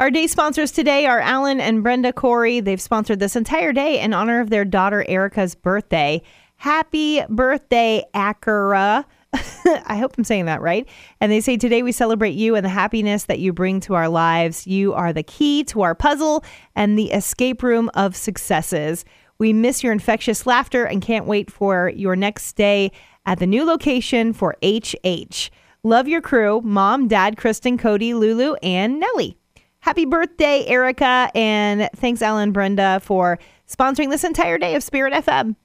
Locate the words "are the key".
14.94-15.64